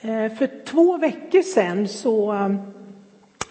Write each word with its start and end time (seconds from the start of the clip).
Eh, 0.00 0.32
för 0.32 0.64
två 0.64 0.96
veckor 0.98 1.42
sedan 1.42 1.88
så 1.88 2.32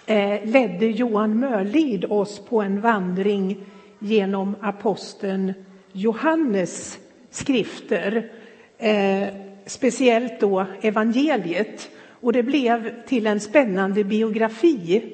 eh, 0.05 0.45
ledde 0.45 0.85
Johan 0.85 1.39
Mörlid 1.39 2.05
oss 2.05 2.39
på 2.39 2.61
en 2.61 2.81
vandring 2.81 3.57
genom 3.99 4.55
aposteln 4.61 5.53
Johannes 5.91 6.99
skrifter, 7.29 8.31
eh, 8.77 9.27
speciellt 9.65 10.39
då 10.39 10.65
evangeliet. 10.81 11.89
Och 12.21 12.33
det 12.33 12.43
blev 12.43 13.05
till 13.05 13.27
en 13.27 13.39
spännande 13.39 14.03
biografi 14.03 15.13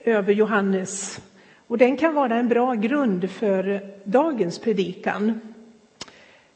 över 0.00 0.32
Johannes. 0.32 1.20
Och 1.66 1.78
den 1.78 1.96
kan 1.96 2.14
vara 2.14 2.36
en 2.36 2.48
bra 2.48 2.74
grund 2.74 3.30
för 3.30 3.80
dagens 4.04 4.58
predikan. 4.58 5.40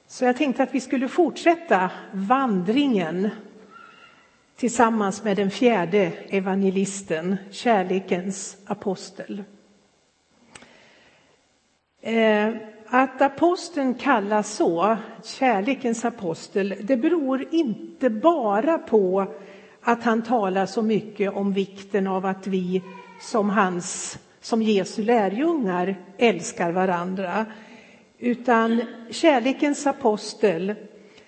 Så 0.07 0.25
jag 0.25 0.37
tänkte 0.37 0.63
att 0.63 0.75
vi 0.75 0.81
skulle 0.81 1.09
fortsätta 1.09 1.91
vandringen 2.13 3.31
tillsammans 4.59 5.25
med 5.25 5.37
den 5.37 5.51
fjärde 5.51 6.13
evangelisten, 6.29 7.37
kärlekens 7.51 8.57
apostel. 8.67 9.43
Eh, 12.03 12.49
att 12.87 13.23
aposteln 13.23 13.95
kallas 13.95 14.53
så, 14.57 14.97
kärlekens 15.25 16.05
apostel, 16.05 16.75
det 16.83 16.97
beror 16.97 17.55
inte 17.55 18.11
bara 18.11 18.79
på 18.79 19.27
att 19.83 20.05
han 20.05 20.23
talar 20.23 20.67
så 20.67 20.83
mycket 20.83 21.33
om 21.35 21.53
vikten 21.53 22.07
av 22.07 22.27
att 22.27 22.47
vi 22.47 22.83
som 23.21 23.51
hans, 23.51 24.19
som 24.41 24.63
Jesu 24.63 25.03
lärjungar 25.03 25.97
älskar 26.19 26.73
varandra. 26.73 27.47
Utan 28.19 28.83
kärlekens 29.11 29.87
apostel, 29.87 30.75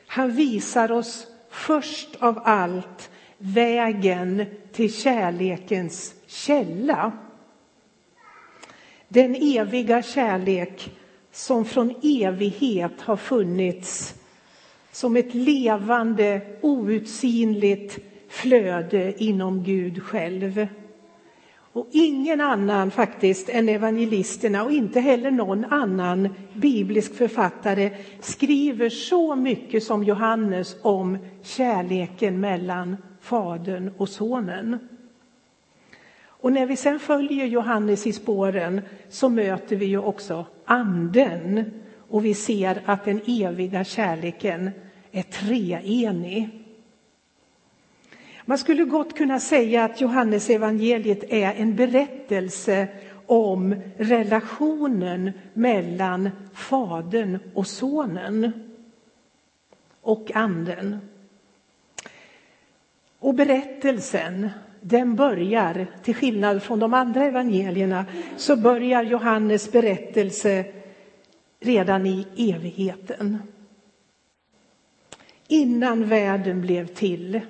han 0.07 0.31
visar 0.31 0.93
oss 0.93 1.27
först 1.51 2.17
av 2.19 2.41
allt 2.45 3.10
vägen 3.41 4.45
till 4.73 4.93
kärlekens 4.93 6.15
källa. 6.27 7.13
Den 9.09 9.35
eviga 9.35 10.03
kärlek 10.03 10.91
som 11.33 11.65
från 11.65 11.95
evighet 12.03 13.01
har 13.01 13.17
funnits 13.17 14.15
som 14.93 15.17
ett 15.17 15.35
levande, 15.35 16.41
outsinligt 16.61 17.99
flöde 18.29 19.25
inom 19.25 19.65
Gud 19.65 20.03
själv. 20.03 20.67
Och 21.73 21.89
ingen 21.93 22.41
annan 22.41 22.91
faktiskt 22.91 23.49
än 23.49 23.69
evangelisterna 23.69 24.65
och 24.65 24.73
inte 24.73 25.01
heller 25.01 25.31
någon 25.31 25.65
annan 25.65 26.29
biblisk 26.55 27.15
författare 27.15 27.91
skriver 28.21 28.89
så 28.89 29.37
mycket 29.37 29.83
som 29.83 30.05
Johannes 30.05 30.77
om 30.83 31.19
kärleken 31.43 32.41
mellan 32.41 32.97
Fadern 33.21 33.91
och 33.97 34.09
Sonen. 34.09 34.79
Och 36.23 36.53
när 36.53 36.67
vi 36.67 36.77
sen 36.77 36.99
följer 36.99 37.47
Johannes 37.47 38.07
i 38.07 38.13
spåren 38.13 38.81
så 39.09 39.29
möter 39.29 39.77
vi 39.77 39.87
ju 39.87 39.99
också 39.99 40.47
Anden 40.65 41.65
och 42.09 42.25
vi 42.25 42.35
ser 42.35 42.83
att 42.85 43.05
den 43.05 43.21
eviga 43.27 43.85
kärleken 43.85 44.71
är 45.13 45.23
treenig. 45.23 46.49
Man 48.45 48.59
skulle 48.59 48.85
gott 48.85 49.17
kunna 49.17 49.41
säga 49.41 49.85
att 49.85 50.01
Johannes 50.01 50.51
evangeliet 50.51 51.25
är 51.33 51.55
en 51.55 51.77
berättelse 51.77 52.89
om 53.27 53.75
relationen 53.97 55.33
mellan 55.55 56.31
Fadern 56.55 57.39
och 57.55 57.67
Sonen 57.67 58.53
och 60.01 60.31
Anden. 60.35 61.10
Och 63.21 63.35
berättelsen, 63.35 64.51
den 64.81 65.17
börjar, 65.17 65.87
till 66.03 66.15
skillnad 66.15 66.63
från 66.63 66.79
de 66.79 66.95
andra 66.95 67.25
evangelierna, 67.25 68.07
så 68.37 68.57
börjar 68.57 69.03
Johannes 69.03 69.73
berättelse 69.73 70.65
redan 71.61 72.07
i 72.07 72.27
evigheten. 72.37 73.39
Innan 75.49 76.09
världen 76.09 76.61
blev 76.61 76.87
till. 76.87 77.41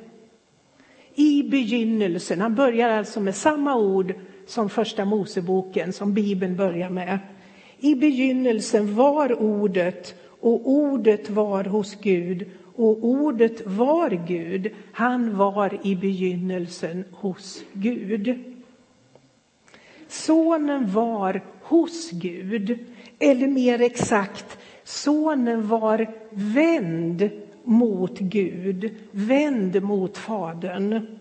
I 1.14 1.42
begynnelsen, 1.42 2.40
han 2.40 2.54
börjar 2.54 2.90
alltså 2.90 3.20
med 3.20 3.34
samma 3.34 3.76
ord 3.76 4.14
som 4.46 4.68
första 4.70 5.04
Moseboken, 5.04 5.92
som 5.92 6.14
Bibeln 6.14 6.56
börjar 6.56 6.90
med. 6.90 7.18
I 7.78 7.94
begynnelsen 7.94 8.94
var 8.94 9.42
ordet 9.42 10.14
och 10.40 10.70
ordet 10.70 11.30
var 11.30 11.64
hos 11.64 11.94
Gud 11.94 12.50
och 12.80 13.04
ordet 13.04 13.66
var 13.66 14.10
Gud. 14.26 14.70
Han 14.92 15.36
var 15.36 15.86
i 15.86 15.96
begynnelsen 15.96 17.04
hos 17.10 17.62
Gud. 17.72 18.44
Sonen 20.08 20.92
var 20.92 21.42
hos 21.62 22.10
Gud, 22.10 22.78
eller 23.18 23.46
mer 23.46 23.80
exakt, 23.80 24.58
sonen 24.84 25.68
var 25.68 26.14
vänd 26.30 27.30
mot 27.64 28.18
Gud, 28.18 28.94
vänd 29.10 29.82
mot 29.82 30.18
Fadern. 30.18 31.18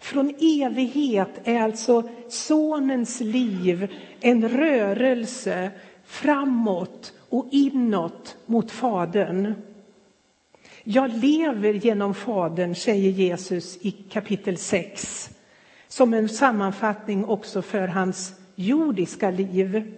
Från 0.00 0.34
evighet 0.40 1.40
är 1.44 1.60
alltså 1.60 2.08
sonens 2.28 3.20
liv 3.20 3.88
en 4.20 4.48
rörelse 4.48 5.70
framåt 6.04 7.12
och 7.28 7.48
inåt 7.50 8.36
mot 8.46 8.70
Fadern. 8.70 9.54
Jag 10.86 11.10
lever 11.10 11.72
genom 11.72 12.14
Fadern, 12.14 12.74
säger 12.74 13.10
Jesus 13.10 13.78
i 13.80 13.90
kapitel 13.90 14.56
6 14.56 15.30
som 15.88 16.14
en 16.14 16.28
sammanfattning 16.28 17.24
också 17.24 17.62
för 17.62 17.88
hans 17.88 18.34
jordiska 18.54 19.30
liv. 19.30 19.94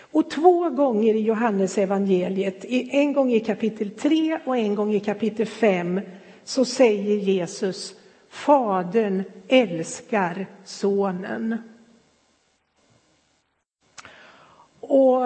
Och 0.00 0.30
två 0.30 0.70
gånger 0.70 1.14
i 1.14 1.20
Johannes 1.20 1.78
evangeliet, 1.78 2.64
en 2.68 3.12
gång 3.12 3.32
i 3.32 3.40
kapitel 3.40 3.90
3 3.90 4.38
och 4.44 4.56
en 4.56 4.74
gång 4.74 4.94
i 4.94 5.00
kapitel 5.00 5.46
5, 5.46 6.00
så 6.44 6.64
säger 6.64 7.16
Jesus 7.16 7.94
Fadern 8.28 9.22
älskar 9.48 10.46
Sonen. 10.64 11.56
Och 14.80 15.24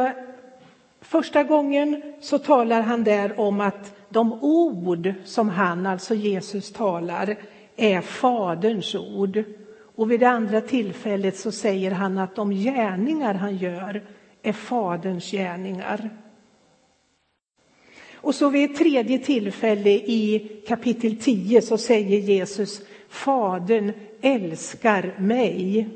första 1.13 1.43
gången 1.43 2.03
så 2.21 2.39
talar 2.39 2.83
han 2.83 3.05
där 3.05 3.41
om 3.41 3.61
att 3.61 3.95
de 4.09 4.33
ord 4.43 5.15
som 5.25 5.49
han, 5.49 5.87
alltså 5.87 6.15
Jesus, 6.15 6.73
talar 6.73 7.37
är 7.77 8.01
Faderns 8.01 8.95
ord. 8.95 9.45
Och 9.97 10.11
vid 10.11 10.21
det 10.21 10.29
andra 10.29 10.61
tillfället 10.61 11.37
så 11.37 11.53
säger 11.53 11.91
han 11.91 12.19
att 12.19 12.35
de 12.35 12.51
gärningar 12.51 13.35
han 13.35 13.57
gör 13.57 14.03
är 14.43 14.53
Faderns 14.53 15.31
gärningar. 15.31 16.11
Och 18.15 18.35
så 18.35 18.49
vid 18.49 18.71
ett 18.71 18.77
tredje 18.77 19.19
tillfälle 19.19 19.91
i 19.91 20.49
kapitel 20.69 21.17
10 21.17 21.63
så 21.63 21.79
säger 21.79 22.19
Jesus 22.19 22.81
Fadern 23.09 23.93
älskar 24.21 25.15
mig. 25.19 25.89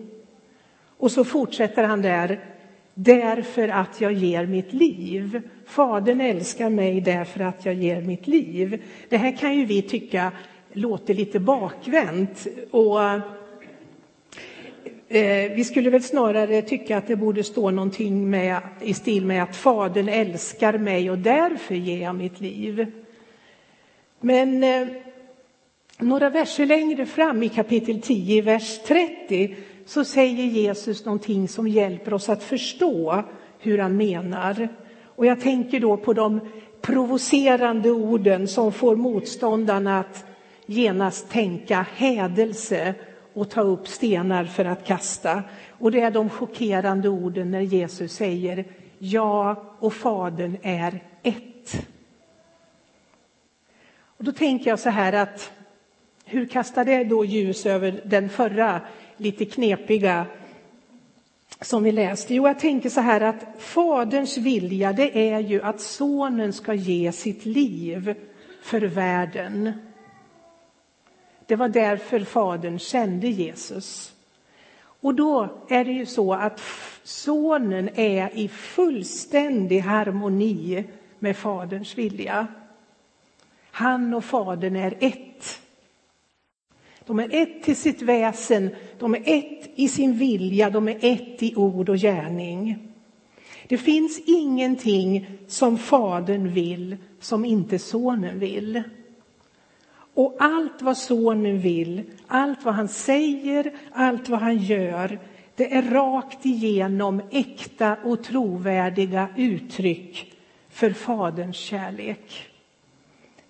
Och 0.99 1.12
så 1.12 1.25
fortsätter 1.25 1.82
han 1.82 2.03
där 2.03 2.56
därför 2.99 3.69
att 3.69 4.01
jag 4.01 4.12
ger 4.12 4.47
mitt 4.47 4.73
liv. 4.73 5.43
Fadern 5.67 6.21
älskar 6.21 6.71
mig 6.71 7.01
därför 7.01 7.41
att 7.41 7.65
jag 7.65 7.75
ger 7.75 8.01
mitt 8.01 8.27
liv. 8.27 8.83
Det 9.09 9.17
här 9.17 9.37
kan 9.37 9.59
ju 9.59 9.65
vi 9.65 9.83
tycka 9.83 10.33
låter 10.73 11.15
lite 11.15 11.41
bakvänt. 11.41 12.47
Och, 12.71 13.03
eh, 15.09 15.53
vi 15.56 15.65
skulle 15.65 15.91
väl 15.91 16.03
snarare 16.03 16.62
tycka 16.62 16.97
att 16.97 17.06
det 17.06 17.17
borde 17.17 17.45
stå 17.45 17.71
någonting 17.71 18.31
med, 18.31 18.59
i 18.81 18.95
stil 18.95 19.27
med 19.27 19.43
att 19.43 19.56
Fadern 19.56 20.09
älskar 20.09 20.79
mig 20.79 21.11
och 21.11 21.19
därför 21.19 21.75
ger 21.75 22.03
jag 22.03 22.15
mitt 22.15 22.41
liv. 22.41 22.87
Men 24.21 24.65
eh, 24.65 24.89
några 25.99 26.31
verser 26.31 26.67
längre 26.67 27.06
fram 27.06 27.43
i 27.43 27.49
kapitel 27.49 28.00
10, 28.00 28.43
vers 28.43 28.81
30, 28.87 29.56
så 29.87 30.05
säger 30.05 30.44
Jesus 30.44 31.05
någonting 31.05 31.49
som 31.49 31.69
hjälper 31.69 32.15
oss 32.15 32.29
att 32.29 32.43
förstå 32.43 33.23
hur 33.59 33.79
han 33.79 33.97
menar. 33.97 34.69
Och 35.05 35.27
jag 35.27 35.41
tänker 35.41 35.81
då 35.81 35.97
på 35.97 36.12
de 36.12 36.41
provocerande 36.81 37.91
orden 37.91 38.49
som 38.49 38.73
får 38.73 38.97
motståndarna 38.97 39.99
att 39.99 40.25
genast 40.67 41.31
tänka 41.31 41.87
hädelse 41.94 42.94
och 43.35 43.50
ta 43.50 43.61
upp 43.61 43.88
stenar 43.88 44.44
för 44.44 44.65
att 44.65 44.87
kasta. 44.87 45.43
Och 45.71 45.91
det 45.91 46.00
är 46.00 46.11
de 46.11 46.31
chockerande 46.31 47.09
orden 47.09 47.50
när 47.50 47.61
Jesus 47.61 48.12
säger 48.12 48.65
jag 48.99 49.56
och 49.79 49.94
Fadern 49.94 50.56
är 50.62 51.03
ett. 51.23 51.87
Och 54.19 54.25
då 54.25 54.32
tänker 54.32 54.71
jag 54.71 54.79
så 54.79 54.91
här 54.91 55.12
att 55.12 55.53
hur 56.25 56.47
kastar 56.47 56.85
det 56.85 57.05
då 57.05 57.25
ljus 57.25 57.67
över 57.67 58.00
den 58.05 58.29
förra 58.29 58.81
lite 59.17 59.45
knepiga 59.45 60.27
som 61.61 61.83
vi 61.83 61.93
läste? 61.93 62.35
Jo, 62.35 62.47
jag 62.47 62.59
tänker 62.59 62.91
så 62.91 63.01
här 63.01 63.21
att 63.21 63.47
Faderns 63.59 64.39
vilja 64.39 64.93
det 64.93 65.31
är 65.33 65.39
ju 65.39 65.63
att 65.63 65.81
sonen 65.81 66.53
ska 66.53 66.75
ge 66.75 67.13
sitt 67.13 67.45
liv 67.45 68.15
för 68.63 68.81
världen. 68.81 69.73
Det 71.47 71.57
var 71.57 71.69
därför 71.69 72.21
Fadern 72.21 72.79
kände 72.79 73.29
Jesus. 73.29 74.13
Och 75.01 75.15
då 75.15 75.49
är 75.69 75.85
det 75.85 75.93
ju 75.93 76.07
så 76.07 76.35
att 76.35 76.61
sonen 77.03 77.91
är 77.95 78.37
i 78.37 78.49
fullständig 78.49 79.79
harmoni 79.79 80.85
med 81.19 81.37
Faderns 81.37 81.99
vilja. 81.99 82.47
Han 83.71 84.15
och 84.15 84.25
Fadern 84.25 84.77
är 84.77 84.95
ett. 85.01 85.61
De 87.06 87.19
är 87.19 87.29
ett 87.43 87.62
till 87.62 87.76
sitt 87.76 88.03
väsen, 88.03 88.70
de 88.99 89.14
är 89.14 89.23
ett 89.26 89.70
i 89.75 89.88
sin 89.88 90.19
vilja, 90.19 90.70
de 90.70 90.88
är 90.88 90.99
ett 91.00 91.43
i 91.43 91.55
ord 91.56 91.88
och 91.88 91.97
gärning. 91.97 92.79
Det 93.69 93.79
finns 93.79 94.20
ingenting 94.26 95.26
som 95.47 95.79
Fadern 95.79 96.53
vill 96.53 96.97
som 97.20 97.44
inte 97.44 97.79
Sonen 97.79 98.38
vill. 98.38 98.82
Och 100.14 100.37
allt 100.38 100.82
vad 100.82 100.97
Sonen 100.97 101.61
vill, 101.61 102.03
allt 102.26 102.64
vad 102.64 102.75
han 102.75 102.88
säger, 102.88 103.73
allt 103.93 104.29
vad 104.29 104.41
han 104.41 104.58
gör, 104.58 105.19
det 105.56 105.75
är 105.75 105.82
rakt 105.82 106.47
igenom 106.47 107.23
äkta 107.31 107.97
och 108.05 108.25
trovärdiga 108.25 109.29
uttryck 109.37 110.32
för 110.70 110.91
Faderns 110.91 111.56
kärlek. 111.56 112.49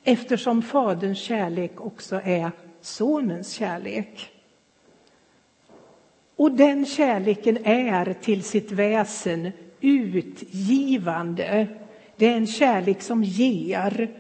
Eftersom 0.05 0.63
Faderns 0.63 1.19
kärlek 1.19 1.81
också 1.81 2.21
är 2.25 2.51
Sonens 2.87 3.53
kärlek. 3.53 4.31
Och 6.37 6.53
den 6.53 6.87
kärleken 6.87 7.59
är 7.65 8.13
till 8.13 8.43
sitt 8.43 8.73
väsen 8.73 9.53
utgivande. 9.81 11.67
Det 12.17 12.27
är 12.27 12.37
en 12.37 12.47
kärlek 12.47 13.03
som 13.03 13.25
ger. 13.25 14.11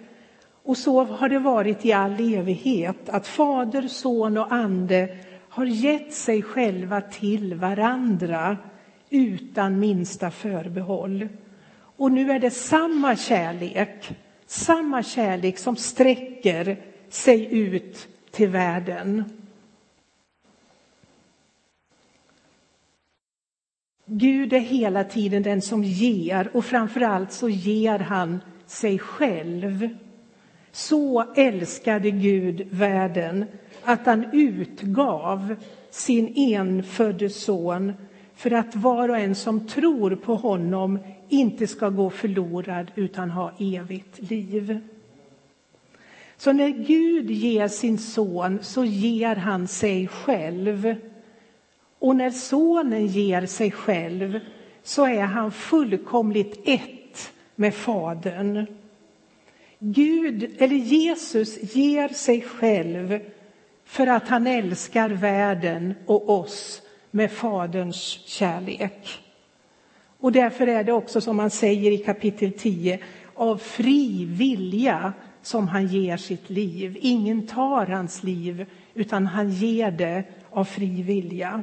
Och 0.62 0.76
så 0.76 1.04
har 1.04 1.28
det 1.28 1.38
varit 1.38 1.84
i 1.84 1.92
all 1.92 2.34
evighet, 2.34 3.08
att 3.08 3.26
Fader, 3.26 3.88
Son 3.88 4.38
och 4.38 4.52
Ande 4.52 5.18
har 5.48 5.64
gett 5.64 6.12
sig 6.12 6.42
själva 6.42 7.00
till 7.00 7.54
varandra 7.54 8.56
utan 9.10 9.78
minsta 9.78 10.30
förbehåll. 10.30 11.28
Och 11.96 12.12
nu 12.12 12.30
är 12.30 12.38
det 12.38 12.50
samma 12.50 13.16
kärlek, 13.16 14.10
samma 14.46 15.02
kärlek 15.02 15.58
som 15.58 15.76
sträcker 15.76 16.76
sig 17.08 17.58
ut 17.58 18.08
till 18.36 18.48
världen. 18.48 19.24
Gud 24.06 24.52
är 24.52 24.60
hela 24.60 25.04
tiden 25.04 25.42
den 25.42 25.62
som 25.62 25.84
ger 25.84 26.50
och 26.56 26.64
framförallt 26.64 27.32
så 27.32 27.48
ger 27.48 27.98
han 27.98 28.40
sig 28.66 28.98
själv. 28.98 29.88
Så 30.72 31.34
älskade 31.36 32.10
Gud 32.10 32.68
världen 32.70 33.44
att 33.84 34.06
han 34.06 34.24
utgav 34.32 35.56
sin 35.90 36.32
enfödde 36.36 37.30
son 37.30 37.92
för 38.34 38.50
att 38.50 38.76
var 38.76 39.08
och 39.08 39.18
en 39.18 39.34
som 39.34 39.68
tror 39.68 40.16
på 40.16 40.34
honom 40.34 40.98
inte 41.28 41.66
ska 41.66 41.88
gå 41.88 42.10
förlorad 42.10 42.90
utan 42.94 43.30
ha 43.30 43.52
evigt 43.58 44.30
liv. 44.30 44.80
Så 46.36 46.52
när 46.52 46.68
Gud 46.68 47.30
ger 47.30 47.68
sin 47.68 47.98
son 47.98 48.58
så 48.62 48.84
ger 48.84 49.36
han 49.36 49.68
sig 49.68 50.08
själv. 50.08 50.94
Och 51.98 52.16
när 52.16 52.30
sonen 52.30 53.06
ger 53.06 53.46
sig 53.46 53.70
själv 53.70 54.40
så 54.82 55.06
är 55.06 55.22
han 55.22 55.52
fullkomligt 55.52 56.60
ett 56.64 57.32
med 57.54 57.74
Fadern. 57.74 58.66
Gud, 59.78 60.56
eller 60.58 60.76
Jesus, 60.76 61.74
ger 61.74 62.08
sig 62.08 62.42
själv 62.42 63.20
för 63.84 64.06
att 64.06 64.28
han 64.28 64.46
älskar 64.46 65.10
världen 65.10 65.94
och 66.06 66.30
oss 66.30 66.82
med 67.10 67.32
Faderns 67.32 67.96
kärlek. 68.26 69.22
Och 70.20 70.32
därför 70.32 70.66
är 70.66 70.84
det 70.84 70.92
också 70.92 71.20
som 71.20 71.36
man 71.36 71.50
säger 71.50 71.90
i 71.90 71.98
kapitel 71.98 72.52
10, 72.52 72.98
av 73.34 73.56
fri 73.56 74.24
vilja 74.24 75.12
som 75.46 75.68
han 75.68 75.86
ger 75.86 76.16
sitt 76.16 76.50
liv. 76.50 76.98
Ingen 77.00 77.46
tar 77.46 77.86
hans 77.86 78.22
liv, 78.22 78.66
utan 78.94 79.26
han 79.26 79.50
ger 79.50 79.90
det 79.90 80.24
av 80.50 80.64
fri 80.64 81.02
vilja. 81.02 81.62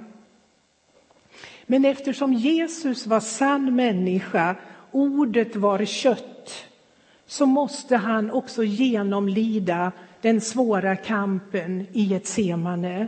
Men 1.65 1.85
eftersom 1.85 2.33
Jesus 2.33 3.07
var 3.07 3.19
sann 3.19 3.75
människa, 3.75 4.55
ordet 4.91 5.55
var 5.55 5.85
kött, 5.85 6.65
så 7.25 7.45
måste 7.45 7.97
han 7.97 8.31
också 8.31 8.63
genomlida 8.63 9.91
den 10.21 10.41
svåra 10.41 10.95
kampen 10.95 11.87
i 11.93 12.03
Getsemane. 12.03 13.07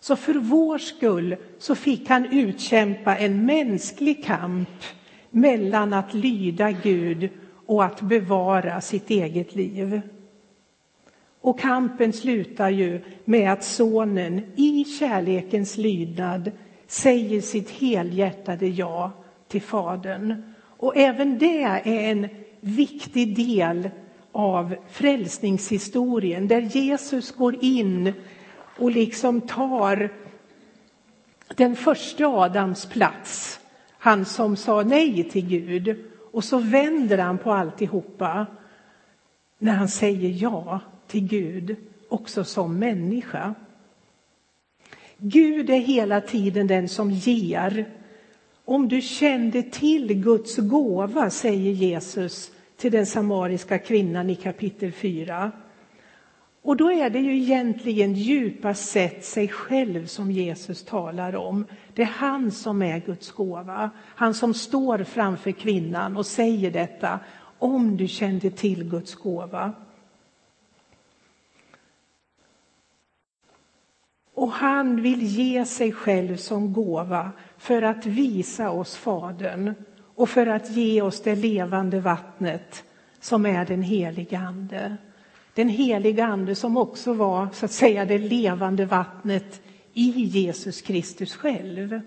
Så 0.00 0.16
för 0.16 0.34
vår 0.34 0.78
skull 0.78 1.36
så 1.58 1.74
fick 1.74 2.08
han 2.08 2.26
utkämpa 2.26 3.16
en 3.16 3.46
mänsklig 3.46 4.24
kamp 4.24 4.82
mellan 5.30 5.92
att 5.92 6.14
lyda 6.14 6.70
Gud 6.70 7.30
och 7.66 7.84
att 7.84 8.00
bevara 8.00 8.80
sitt 8.80 9.10
eget 9.10 9.54
liv. 9.54 10.00
Och 11.40 11.60
kampen 11.60 12.12
slutar 12.12 12.70
ju 12.70 13.00
med 13.24 13.52
att 13.52 13.64
sonen 13.64 14.42
i 14.56 14.84
kärlekens 14.84 15.76
lydnad 15.76 16.52
säger 16.86 17.40
sitt 17.40 17.70
helhjärtade 17.70 18.66
ja 18.66 19.12
till 19.48 19.62
Fadern. 19.62 20.54
Och 20.58 20.96
även 20.96 21.38
det 21.38 21.62
är 21.62 21.86
en 21.86 22.28
viktig 22.60 23.36
del 23.36 23.90
av 24.32 24.76
frälsningshistorien 24.90 26.48
där 26.48 26.60
Jesus 26.60 27.30
går 27.32 27.64
in 27.64 28.12
och 28.78 28.90
liksom 28.90 29.40
tar 29.40 30.12
den 31.56 31.76
första 31.76 32.26
Adams 32.26 32.86
plats. 32.86 33.60
Han 33.98 34.24
som 34.24 34.56
sa 34.56 34.82
nej 34.82 35.24
till 35.24 35.46
Gud. 35.48 35.96
Och 36.36 36.44
så 36.44 36.58
vänder 36.58 37.18
han 37.18 37.38
på 37.38 37.52
alltihopa 37.52 38.46
när 39.58 39.72
han 39.72 39.88
säger 39.88 40.42
ja 40.42 40.80
till 41.06 41.26
Gud, 41.26 41.76
också 42.08 42.44
som 42.44 42.78
människa. 42.78 43.54
Gud 45.18 45.70
är 45.70 45.78
hela 45.78 46.20
tiden 46.20 46.66
den 46.66 46.88
som 46.88 47.10
ger. 47.10 47.90
Om 48.64 48.88
du 48.88 49.00
kände 49.00 49.62
till 49.62 50.22
Guds 50.22 50.56
gåva, 50.56 51.30
säger 51.30 51.72
Jesus 51.72 52.50
till 52.76 52.92
den 52.92 53.06
samariska 53.06 53.78
kvinnan 53.78 54.30
i 54.30 54.34
kapitel 54.34 54.92
4. 54.92 55.52
Och 56.66 56.76
då 56.76 56.92
är 56.92 57.10
det 57.10 57.18
ju 57.18 57.36
egentligen 57.36 58.14
djupast 58.14 58.88
sett 58.88 59.24
sig 59.24 59.48
själv 59.48 60.06
som 60.06 60.30
Jesus 60.30 60.84
talar 60.84 61.36
om. 61.36 61.66
Det 61.94 62.02
är 62.02 62.06
han 62.06 62.50
som 62.50 62.82
är 62.82 62.98
Guds 62.98 63.32
gåva. 63.32 63.90
Han 63.98 64.34
som 64.34 64.54
står 64.54 65.04
framför 65.04 65.52
kvinnan 65.52 66.16
och 66.16 66.26
säger 66.26 66.70
detta. 66.70 67.20
Om 67.58 67.96
du 67.96 68.08
kände 68.08 68.50
till 68.50 68.90
Guds 68.90 69.14
gåva. 69.14 69.72
Och 74.34 74.50
han 74.50 75.02
vill 75.02 75.22
ge 75.22 75.64
sig 75.64 75.92
själv 75.92 76.36
som 76.36 76.72
gåva 76.72 77.30
för 77.58 77.82
att 77.82 78.06
visa 78.06 78.70
oss 78.70 78.96
Fadern 78.96 79.74
och 80.14 80.28
för 80.28 80.46
att 80.46 80.70
ge 80.70 81.02
oss 81.02 81.22
det 81.22 81.36
levande 81.36 82.00
vattnet 82.00 82.84
som 83.20 83.46
är 83.46 83.66
den 83.66 83.82
heliga 83.82 84.38
Ande. 84.38 84.96
Den 85.56 85.68
heliga 85.68 86.26
Ande 86.26 86.54
som 86.54 86.76
också 86.76 87.12
var 87.12 87.48
så 87.52 87.64
att 87.64 87.72
säga 87.72 88.04
det 88.04 88.18
levande 88.18 88.84
vattnet 88.84 89.60
i 89.92 90.10
Jesus 90.10 90.82
Kristus 90.82 91.36
själv. 91.36 92.00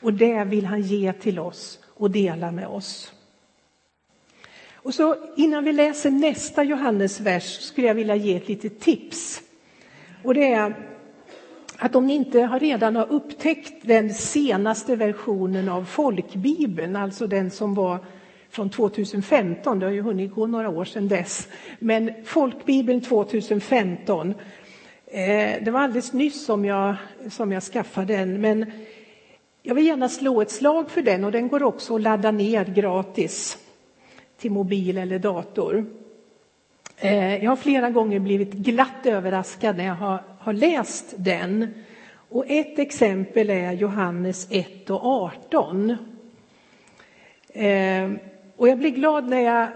Och 0.00 0.12
det 0.12 0.44
vill 0.44 0.66
han 0.66 0.82
ge 0.82 1.12
till 1.12 1.38
oss 1.38 1.78
och 1.94 2.10
dela 2.10 2.50
med 2.50 2.66
oss. 2.66 3.12
Och 4.74 4.94
så 4.94 5.16
innan 5.36 5.64
vi 5.64 5.72
läser 5.72 6.10
nästa 6.10 6.64
Johannesvers 6.64 7.60
skulle 7.60 7.86
jag 7.86 7.94
vilja 7.94 8.16
ge 8.16 8.36
ett 8.36 8.48
litet 8.48 8.80
tips. 8.80 9.42
Och 10.24 10.34
det 10.34 10.52
är 10.52 10.74
att 11.76 11.96
om 11.96 12.06
ni 12.06 12.14
inte 12.14 12.46
redan 12.46 12.96
har 12.96 13.12
upptäckt 13.12 13.74
den 13.82 14.14
senaste 14.14 14.96
versionen 14.96 15.68
av 15.68 15.84
folkbibeln, 15.84 16.96
alltså 16.96 17.26
den 17.26 17.50
som 17.50 17.74
var 17.74 17.98
från 18.50 18.70
2015, 18.70 19.78
det 19.78 19.86
har 19.86 19.92
ju 19.92 20.02
hunnit 20.02 20.34
gå 20.34 20.46
några 20.46 20.68
år 20.68 20.84
sedan 20.84 21.08
dess, 21.08 21.48
men 21.78 22.12
folkbibeln 22.24 23.00
2015, 23.00 24.34
eh, 25.06 25.64
det 25.64 25.70
var 25.70 25.80
alldeles 25.80 26.12
nyss 26.12 26.44
som 26.44 26.64
jag, 26.64 26.94
som 27.28 27.52
jag 27.52 27.62
skaffade 27.62 28.16
den, 28.16 28.40
men 28.40 28.72
jag 29.62 29.74
vill 29.74 29.86
gärna 29.86 30.08
slå 30.08 30.42
ett 30.42 30.50
slag 30.50 30.90
för 30.90 31.02
den 31.02 31.24
och 31.24 31.32
den 31.32 31.48
går 31.48 31.62
också 31.62 31.94
att 31.94 32.00
ladda 32.00 32.30
ner 32.30 32.64
gratis 32.64 33.58
till 34.38 34.50
mobil 34.50 34.98
eller 34.98 35.18
dator. 35.18 35.86
Eh, 36.96 37.44
jag 37.44 37.50
har 37.50 37.56
flera 37.56 37.90
gånger 37.90 38.18
blivit 38.18 38.52
glatt 38.52 39.06
överraskad 39.06 39.76
när 39.76 39.86
jag 39.86 39.94
har, 39.94 40.22
har 40.38 40.52
läst 40.52 41.14
den. 41.16 41.74
Och 42.12 42.44
ett 42.48 42.78
exempel 42.78 43.50
är 43.50 43.72
Johannes 43.72 44.48
1 44.50 44.90
och 44.90 45.04
18. 45.04 45.96
Och 48.60 48.68
jag 48.68 48.78
blev 48.78 48.92
glad 48.92 49.28
när 49.28 49.40
jag 49.40 49.68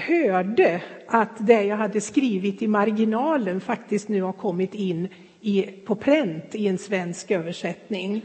hörde 0.00 0.82
att 1.06 1.46
det 1.46 1.62
jag 1.62 1.76
hade 1.76 2.00
skrivit 2.00 2.62
i 2.62 2.66
marginalen 2.66 3.60
faktiskt 3.60 4.08
nu 4.08 4.22
har 4.22 4.32
kommit 4.32 4.74
in 4.74 5.08
i, 5.40 5.62
på 5.62 5.94
pränt 5.94 6.54
i 6.54 6.68
en 6.68 6.78
svensk 6.78 7.30
översättning. 7.30 8.22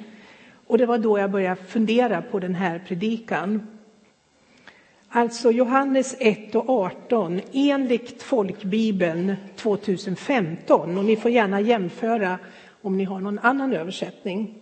Och 0.67 0.77
det 0.77 0.85
var 0.85 0.97
då 0.97 1.19
jag 1.19 1.31
började 1.31 1.55
fundera 1.55 2.21
på 2.21 2.39
den 2.39 2.55
här 2.55 2.83
predikan. 2.87 3.67
Alltså 5.09 5.51
Johannes 5.51 6.15
1 6.19 6.55
och 6.55 6.69
18 6.69 7.41
enligt 7.53 8.23
folkbibeln 8.23 9.35
2015 9.55 10.97
och 10.97 11.05
ni 11.05 11.15
får 11.15 11.31
gärna 11.31 11.61
jämföra 11.61 12.39
om 12.81 12.97
ni 12.97 13.03
har 13.03 13.19
någon 13.19 13.39
annan 13.39 13.73
översättning. 13.73 14.55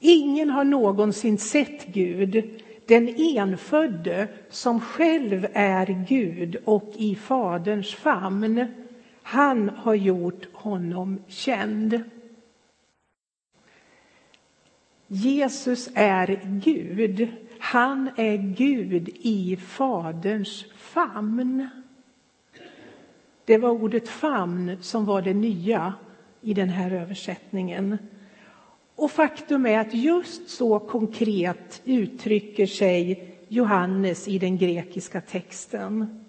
Ingen 0.00 0.50
har 0.50 0.64
någonsin 0.64 1.38
sett 1.38 1.86
Gud, 1.86 2.62
den 2.92 3.08
enfödde 3.08 4.28
som 4.48 4.80
själv 4.80 5.46
är 5.52 6.04
Gud 6.08 6.56
och 6.64 6.92
i 6.96 7.14
Faderns 7.14 7.94
famn. 7.94 8.66
Han 9.22 9.68
har 9.68 9.94
gjort 9.94 10.48
honom 10.52 11.22
känd. 11.26 12.02
Jesus 15.06 15.88
är 15.94 16.40
Gud. 16.64 17.28
Han 17.58 18.10
är 18.16 18.36
Gud 18.36 19.08
i 19.08 19.56
Faderns 19.56 20.64
famn. 20.76 21.68
Det 23.44 23.58
var 23.58 23.70
ordet 23.70 24.08
famn 24.08 24.76
som 24.80 25.04
var 25.04 25.22
det 25.22 25.34
nya 25.34 25.94
i 26.40 26.54
den 26.54 26.68
här 26.68 26.90
översättningen. 26.90 27.98
Och 28.96 29.10
faktum 29.10 29.66
är 29.66 29.78
att 29.78 29.94
just 29.94 30.48
så 30.48 30.78
konkret 30.78 31.82
uttrycker 31.84 32.66
sig 32.66 33.28
Johannes 33.48 34.28
i 34.28 34.38
den 34.38 34.58
grekiska 34.58 35.20
texten. 35.20 36.20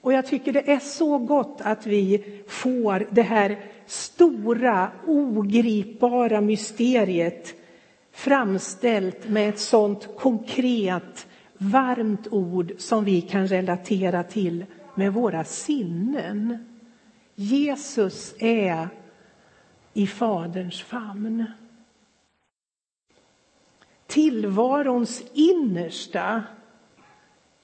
Och 0.00 0.12
jag 0.12 0.26
tycker 0.26 0.52
det 0.52 0.72
är 0.72 0.78
så 0.78 1.18
gott 1.18 1.60
att 1.60 1.86
vi 1.86 2.24
får 2.46 3.06
det 3.10 3.22
här 3.22 3.58
stora, 3.86 4.90
ogripbara 5.06 6.40
mysteriet 6.40 7.54
framställt 8.12 9.28
med 9.28 9.48
ett 9.48 9.58
sånt 9.58 10.08
konkret, 10.16 11.26
varmt 11.58 12.28
ord 12.30 12.72
som 12.78 13.04
vi 13.04 13.20
kan 13.20 13.46
relatera 13.46 14.22
till 14.22 14.64
med 14.94 15.12
våra 15.12 15.44
sinnen. 15.44 16.58
Jesus 17.34 18.34
är 18.38 18.88
i 19.96 20.06
Faderns 20.06 20.82
famn. 20.82 21.44
Tillvarons 24.06 25.24
innersta 25.32 26.42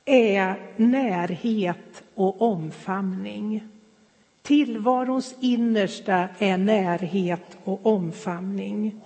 är 0.04 0.72
närhet 0.76 2.02
och 2.14 2.42
omfamning. 2.42 3.68
Tillvarons 4.42 5.34
innersta 5.40 6.28
är 6.38 6.56
närhet 6.58 7.58
och 7.64 7.86
omfamning. 7.86 9.00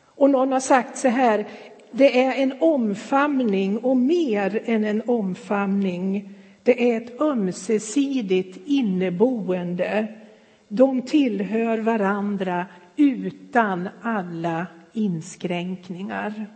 Och 0.00 0.30
någon 0.30 0.52
har 0.52 0.60
sagt 0.60 0.98
så 0.98 1.08
här, 1.08 1.46
det 1.90 2.24
är 2.24 2.42
en 2.42 2.54
omfamning 2.60 3.78
och 3.78 3.96
mer 3.96 4.62
än 4.64 4.84
en 4.84 5.02
omfamning. 5.06 6.34
Det 6.66 6.90
är 6.90 6.96
ett 6.96 7.20
ömsesidigt 7.20 8.58
inneboende. 8.66 10.08
De 10.68 11.02
tillhör 11.02 11.78
varandra 11.78 12.66
utan 12.96 13.88
alla 14.02 14.66
inskränkningar. 14.92 16.46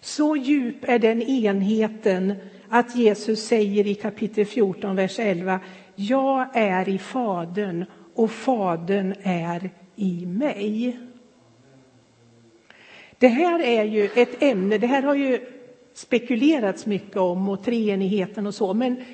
Så 0.00 0.36
djup 0.36 0.76
är 0.82 0.98
den 0.98 1.22
enheten 1.22 2.34
att 2.68 2.96
Jesus 2.96 3.46
säger 3.46 3.86
i 3.86 3.94
kapitel 3.94 4.46
14, 4.46 4.96
vers 4.96 5.18
11, 5.18 5.60
jag 5.94 6.56
är 6.56 6.88
i 6.88 6.98
Fadern 6.98 7.84
och 8.14 8.30
Fadern 8.30 9.14
är 9.22 9.70
i 9.96 10.26
mig. 10.26 10.98
Det 13.18 13.28
här 13.28 13.60
är 13.60 13.84
ju 13.84 14.04
ett 14.04 14.42
ämne, 14.42 14.78
det 14.78 14.86
här 14.86 15.02
har 15.02 15.14
ju 15.14 15.53
spekulerats 15.94 16.86
mycket 16.86 17.16
om 17.16 17.48
och 17.48 17.64
treenigheten 17.64 18.46
och 18.46 18.54
så, 18.54 18.74
men 18.74 19.04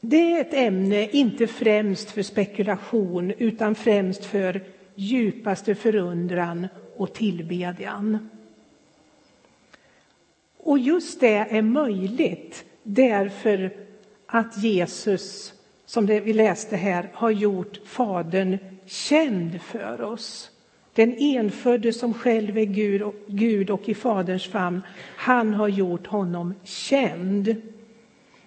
det 0.00 0.32
är 0.32 0.40
ett 0.40 0.54
ämne 0.54 1.08
inte 1.08 1.46
främst 1.46 2.10
för 2.10 2.22
spekulation 2.22 3.32
utan 3.38 3.74
främst 3.74 4.24
för 4.24 4.60
djupaste 4.94 5.74
förundran 5.74 6.68
och 6.96 7.12
tillbedjan. 7.12 8.28
Och 10.56 10.78
just 10.78 11.20
det 11.20 11.36
är 11.36 11.62
möjligt 11.62 12.64
därför 12.82 13.70
att 14.26 14.58
Jesus, 14.58 15.54
som 15.86 16.06
det 16.06 16.20
vi 16.20 16.32
läste 16.32 16.76
här, 16.76 17.10
har 17.14 17.30
gjort 17.30 17.80
Fadern 17.84 18.58
känd 18.86 19.62
för 19.62 20.02
oss. 20.02 20.51
Den 20.94 21.16
enfödde 21.18 21.92
som 21.92 22.14
själv 22.14 22.58
är 22.58 22.64
Gud 22.64 23.02
och, 23.02 23.14
Gud 23.26 23.70
och 23.70 23.88
i 23.88 23.94
Faderns 23.94 24.46
famn, 24.46 24.82
han 25.16 25.54
har 25.54 25.68
gjort 25.68 26.06
honom 26.06 26.54
känd. 26.64 27.56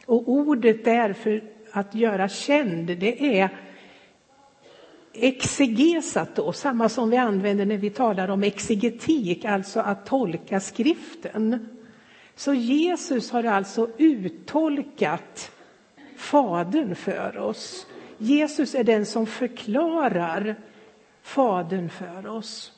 Och 0.05 0.29
ordet 0.29 0.85
där 0.85 1.13
för 1.13 1.43
att 1.71 1.95
göra 1.95 2.29
känd, 2.29 2.85
det 2.87 3.39
är 3.39 3.49
exegesat 5.13 6.35
då, 6.35 6.53
samma 6.53 6.89
som 6.89 7.09
vi 7.09 7.17
använder 7.17 7.65
när 7.65 7.77
vi 7.77 7.89
talar 7.89 8.27
om 8.27 8.43
exegetik, 8.43 9.45
alltså 9.45 9.79
att 9.79 10.05
tolka 10.05 10.59
skriften. 10.59 11.67
Så 12.35 12.53
Jesus 12.53 13.31
har 13.31 13.43
alltså 13.43 13.89
uttolkat 13.97 15.51
Fadern 16.17 16.95
för 16.95 17.37
oss. 17.37 17.87
Jesus 18.17 18.75
är 18.75 18.83
den 18.83 19.05
som 19.05 19.27
förklarar 19.27 20.55
Fadern 21.25 21.89
för 21.89 22.27
oss. 22.27 22.71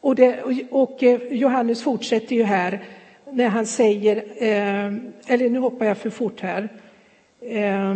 Och, 0.00 0.14
det, 0.14 0.42
och 0.70 1.02
eh, 1.02 1.20
Johannes 1.30 1.82
fortsätter 1.82 2.36
ju 2.36 2.42
här 2.42 2.84
när 3.30 3.48
han 3.48 3.66
säger, 3.66 4.16
eh, 4.16 4.94
eller 5.26 5.50
nu 5.50 5.58
hoppar 5.58 5.86
jag 5.86 5.98
för 5.98 6.10
fort 6.10 6.40
här. 6.40 6.68
Eh, 7.40 7.94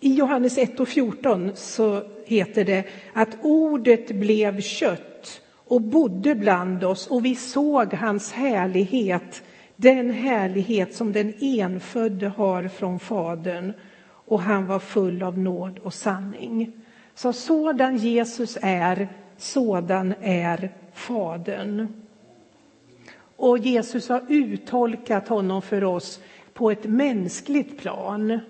I 0.00 0.14
Johannes 0.14 0.58
1 0.58 0.80
och 0.80 0.88
14 0.88 1.50
så 1.54 2.02
heter 2.26 2.64
det 2.64 2.84
att 3.12 3.36
ordet 3.42 4.10
blev 4.10 4.60
kött 4.60 5.42
och 5.52 5.80
bodde 5.80 6.34
bland 6.34 6.84
oss 6.84 7.06
och 7.06 7.24
vi 7.24 7.34
såg 7.34 7.94
hans 7.94 8.32
härlighet, 8.32 9.42
den 9.76 10.10
härlighet 10.10 10.94
som 10.94 11.12
den 11.12 11.34
enfödde 11.40 12.28
har 12.28 12.68
från 12.68 13.00
Fadern 13.00 13.72
och 14.30 14.40
han 14.40 14.66
var 14.66 14.78
full 14.78 15.22
av 15.22 15.38
nåd 15.38 15.78
och 15.78 15.94
sanning. 15.94 16.72
Så 17.14 17.32
sådan 17.32 17.96
Jesus 17.96 18.58
är, 18.62 19.08
sådan 19.36 20.14
är 20.20 20.72
Fadern. 20.92 21.88
Och 23.36 23.58
Jesus 23.58 24.08
har 24.08 24.22
uttolkat 24.28 25.28
honom 25.28 25.62
för 25.62 25.84
oss 25.84 26.20
på 26.52 26.70
ett 26.70 26.84
mänskligt 26.84 27.78
plan 27.78 28.40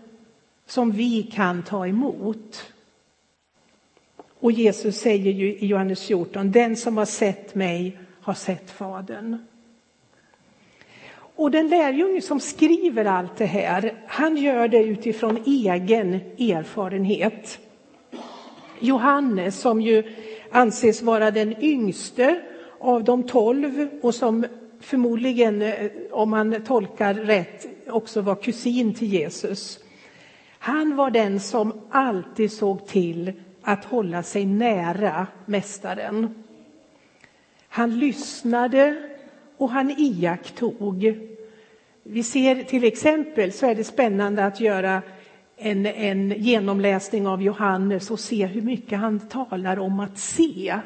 som 0.66 0.90
vi 0.90 1.22
kan 1.22 1.62
ta 1.62 1.86
emot. 1.86 2.72
Och 4.40 4.52
Jesus 4.52 4.96
säger 4.96 5.32
ju 5.32 5.56
i 5.56 5.66
Johannes 5.66 6.02
14, 6.02 6.52
den 6.52 6.76
som 6.76 6.96
har 6.96 7.04
sett 7.04 7.54
mig 7.54 7.98
har 8.20 8.34
sett 8.34 8.70
Fadern. 8.70 9.38
Och 11.40 11.50
den 11.50 11.68
lärjunge 11.68 12.20
som 12.20 12.40
skriver 12.40 13.04
allt 13.04 13.36
det 13.36 13.44
här, 13.44 13.94
han 14.06 14.36
gör 14.36 14.68
det 14.68 14.84
utifrån 14.84 15.42
egen 15.46 16.14
erfarenhet. 16.38 17.58
Johannes, 18.80 19.60
som 19.60 19.80
ju 19.80 20.02
anses 20.50 21.02
vara 21.02 21.30
den 21.30 21.62
yngste 21.64 22.40
av 22.78 23.04
de 23.04 23.22
tolv 23.22 23.88
och 24.02 24.14
som 24.14 24.46
förmodligen, 24.80 25.62
eh, 25.62 25.90
om 26.10 26.30
man 26.30 26.64
tolkar 26.64 27.14
rätt, 27.14 27.66
också 27.88 28.20
var 28.20 28.34
kusin 28.34 28.94
till 28.94 29.08
Jesus. 29.08 29.78
Han 30.58 30.96
var 30.96 31.10
den 31.10 31.40
som 31.40 31.72
alltid 31.90 32.52
såg 32.52 32.86
till 32.86 33.32
att 33.62 33.84
hålla 33.84 34.22
sig 34.22 34.46
nära 34.46 35.26
Mästaren. 35.46 36.44
Han 37.68 37.98
lyssnade 37.98 39.09
och 39.60 39.70
han 39.70 39.90
iakttog. 39.90 41.18
Vi 42.02 42.22
ser 42.22 42.62
till 42.62 42.84
exempel 42.84 43.52
så 43.52 43.66
är 43.66 43.74
det 43.74 43.84
spännande 43.84 44.44
att 44.44 44.60
göra 44.60 45.02
en, 45.56 45.86
en 45.86 46.30
genomläsning 46.30 47.26
av 47.26 47.42
Johannes 47.42 48.10
och 48.10 48.20
se 48.20 48.46
hur 48.46 48.62
mycket 48.62 48.98
han 48.98 49.28
talar 49.28 49.78
om 49.78 50.00
att 50.00 50.18
se. 50.18 50.78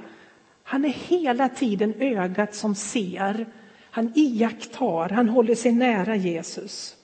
Han 0.63 0.85
är 0.85 0.89
hela 0.89 1.49
tiden 1.49 1.95
ögat 1.99 2.55
som 2.55 2.75
ser. 2.75 3.47
Han 3.91 4.13
iakttar, 4.15 5.09
han 5.09 5.29
håller 5.29 5.55
sig 5.55 5.73
nära 5.73 6.17
Jesus. 6.17 6.97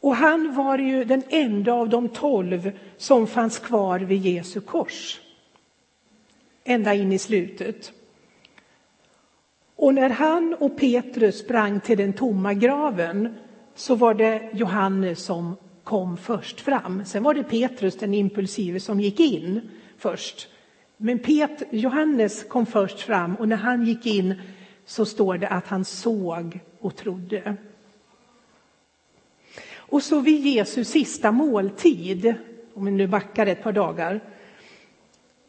Och 0.00 0.16
han 0.16 0.54
var 0.54 0.78
ju 0.78 1.04
den 1.04 1.22
enda 1.28 1.72
av 1.72 1.88
de 1.88 2.08
tolv 2.08 2.72
som 2.96 3.26
fanns 3.26 3.58
kvar 3.58 3.98
vid 3.98 4.22
Jesu 4.22 4.60
kors. 4.60 5.20
Ända 6.64 6.94
in 6.94 7.12
i 7.12 7.18
slutet. 7.18 7.92
Och 9.76 9.94
när 9.94 10.10
han 10.10 10.56
och 10.58 10.76
Petrus 10.76 11.38
sprang 11.38 11.80
till 11.80 11.98
den 11.98 12.12
tomma 12.12 12.54
graven 12.54 13.34
så 13.74 13.94
var 13.94 14.14
det 14.14 14.50
Johannes 14.52 15.24
som 15.24 15.56
kom 15.84 16.16
först 16.16 16.60
fram. 16.60 17.04
Sen 17.04 17.22
var 17.22 17.34
det 17.34 17.42
Petrus, 17.42 17.96
den 17.96 18.14
impulsive, 18.14 18.80
som 18.80 19.00
gick 19.00 19.20
in 19.20 19.60
först. 19.98 20.48
Men 20.96 21.18
Pet 21.18 21.62
Johannes 21.70 22.44
kom 22.44 22.66
först 22.66 23.00
fram 23.00 23.34
och 23.34 23.48
när 23.48 23.56
han 23.56 23.84
gick 23.84 24.06
in 24.06 24.34
så 24.86 25.04
står 25.04 25.38
det 25.38 25.48
att 25.48 25.66
han 25.66 25.84
såg 25.84 26.60
och 26.80 26.96
trodde. 26.96 27.56
Och 29.76 30.02
så 30.02 30.20
vid 30.20 30.46
Jesu 30.46 30.84
sista 30.84 31.32
måltid, 31.32 32.34
om 32.74 32.84
vi 32.84 32.90
nu 32.90 33.06
backar 33.06 33.46
ett 33.46 33.62
par 33.62 33.72
dagar, 33.72 34.20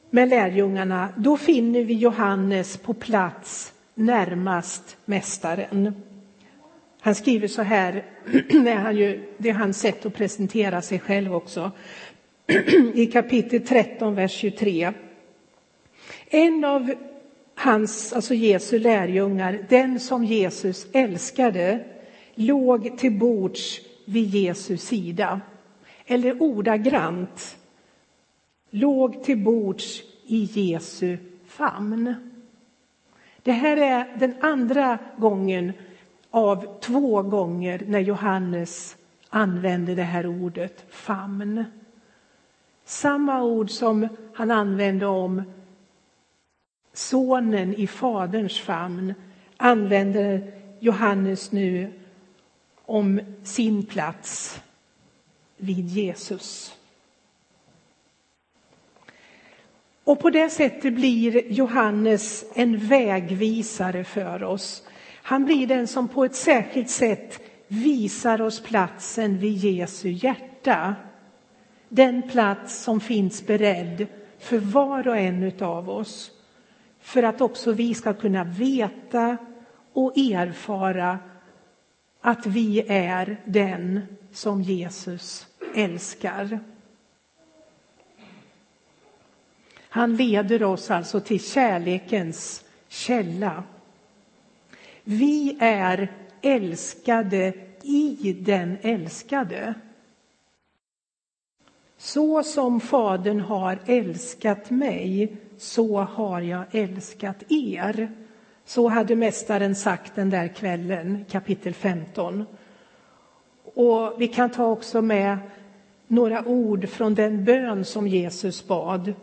med 0.09 0.29
lärjungarna, 0.29 1.09
då 1.17 1.37
finner 1.37 1.83
vi 1.83 1.93
Johannes 1.93 2.77
på 2.77 2.93
plats 2.93 3.73
närmast 3.97 4.97
Mästaren. 5.05 5.93
Han 7.01 7.15
skriver 7.15 7.47
så 7.47 7.61
här, 7.61 8.05
det 9.37 9.49
är 9.49 9.53
hans 9.53 9.79
sätt 9.79 10.05
att 10.05 10.13
presentera 10.13 10.81
sig 10.81 10.99
själv 10.99 11.35
också, 11.35 11.71
i 12.93 13.05
kapitel 13.05 13.61
13, 13.61 14.15
vers 14.15 14.31
23. 14.31 14.93
En 16.29 16.63
av 16.63 16.93
hans, 17.55 18.13
alltså 18.13 18.33
Jesu 18.33 18.79
lärjungar, 18.79 19.65
den 19.69 19.99
som 19.99 20.23
Jesus 20.23 20.87
älskade, 20.93 21.85
låg 22.35 22.97
till 22.97 23.19
bords 23.19 23.81
vid 24.05 24.35
Jesu 24.35 24.77
sida. 24.77 25.41
Eller 26.05 26.41
ordagrant, 26.41 27.57
låg 28.69 29.23
till 29.23 29.37
bords 29.37 30.01
i 30.27 30.49
Jesu 30.53 31.17
famn. 31.47 32.26
Det 33.47 33.53
här 33.53 33.77
är 33.77 34.17
den 34.19 34.35
andra 34.41 34.99
gången 35.17 35.73
av 36.31 36.79
två 36.79 37.21
gånger 37.21 37.83
när 37.87 37.99
Johannes 37.99 38.97
använder 39.29 39.95
det 39.95 40.03
här 40.03 40.27
ordet 40.27 40.85
famn. 40.89 41.65
Samma 42.85 43.43
ord 43.43 43.69
som 43.69 44.07
han 44.33 44.51
använde 44.51 45.05
om 45.05 45.43
sonen 46.93 47.73
i 47.73 47.87
faderns 47.87 48.59
famn 48.59 49.13
använder 49.57 50.51
Johannes 50.79 51.51
nu 51.51 51.93
om 52.85 53.21
sin 53.43 53.85
plats 53.85 54.61
vid 55.57 55.87
Jesus. 55.87 56.76
Och 60.07 60.19
på 60.19 60.29
det 60.29 60.49
sättet 60.49 60.93
blir 60.93 61.51
Johannes 61.51 62.45
en 62.53 62.77
vägvisare 62.77 64.03
för 64.03 64.43
oss. 64.43 64.83
Han 65.23 65.45
blir 65.45 65.67
den 65.67 65.87
som 65.87 66.07
på 66.07 66.25
ett 66.25 66.35
särskilt 66.35 66.89
sätt 66.89 67.41
visar 67.67 68.41
oss 68.41 68.59
platsen 68.59 69.37
vid 69.37 69.57
Jesu 69.57 70.09
hjärta. 70.09 70.95
Den 71.89 72.29
plats 72.29 72.83
som 72.83 72.99
finns 72.99 73.47
beredd 73.47 74.07
för 74.39 74.57
var 74.57 75.07
och 75.07 75.17
en 75.17 75.51
av 75.59 75.89
oss. 75.89 76.31
För 76.99 77.23
att 77.23 77.41
också 77.41 77.71
vi 77.71 77.93
ska 77.93 78.13
kunna 78.13 78.43
veta 78.43 79.37
och 79.93 80.17
erfara 80.17 81.19
att 82.21 82.45
vi 82.45 82.85
är 82.87 83.41
den 83.45 84.01
som 84.31 84.61
Jesus 84.61 85.47
älskar. 85.75 86.59
Han 89.89 90.15
leder 90.15 90.63
oss 90.63 90.91
alltså 90.91 91.19
till 91.19 91.43
kärlekens 91.43 92.63
källa. 92.87 93.63
Vi 95.03 95.57
är 95.59 96.11
älskade 96.41 97.53
i 97.83 98.33
den 98.39 98.77
älskade. 98.81 99.73
Så 101.97 102.43
som 102.43 102.79
Fadern 102.79 103.39
har 103.39 103.79
älskat 103.85 104.69
mig, 104.69 105.37
så 105.57 105.99
har 105.99 106.41
jag 106.41 106.63
älskat 106.71 107.43
er. 107.49 108.11
Så 108.65 108.87
hade 108.87 109.15
Mästaren 109.15 109.75
sagt 109.75 110.15
den 110.15 110.29
där 110.29 110.47
kvällen, 110.47 111.25
kapitel 111.29 111.73
15. 111.73 112.45
Och 113.63 114.13
vi 114.17 114.27
kan 114.27 114.49
ta 114.49 114.65
också 114.65 115.01
med 115.01 115.37
några 116.07 116.45
ord 116.45 116.89
från 116.89 117.15
den 117.15 117.45
bön 117.45 117.85
som 117.85 118.07
Jesus 118.07 118.67
bad 118.67 119.13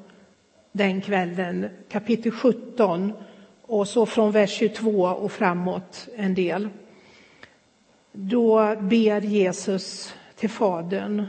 den 0.77 1.01
kvällen, 1.01 1.69
kapitel 1.89 2.33
17 2.33 3.13
och 3.63 3.89
så 3.89 4.07
från 4.07 4.33
vers 4.33 4.51
22 4.51 4.91
och 5.07 5.33
framåt 5.33 6.09
en 6.17 6.35
del. 6.35 6.69
Då 8.13 8.77
ber 8.81 9.21
Jesus 9.21 10.15
till 10.37 10.51
Fadern. 10.51 11.27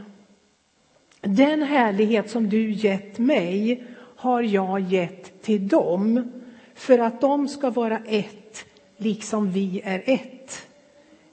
Den 1.20 1.62
härlighet 1.62 2.30
som 2.30 2.48
du 2.48 2.70
gett 2.70 3.18
mig 3.18 3.84
har 4.16 4.42
jag 4.42 4.80
gett 4.80 5.42
till 5.42 5.68
dem 5.68 6.32
för 6.74 6.98
att 6.98 7.20
de 7.20 7.48
ska 7.48 7.70
vara 7.70 7.98
ett, 8.06 8.64
liksom 8.96 9.50
vi 9.50 9.80
är 9.84 10.02
ett. 10.06 10.66